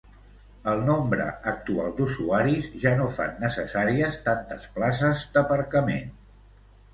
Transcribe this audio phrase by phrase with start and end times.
[0.69, 6.11] El nombre actual d'usuaris ja no fan necessàries tantes places d'aparcament.